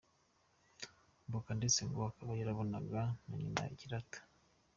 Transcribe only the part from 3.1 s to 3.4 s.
na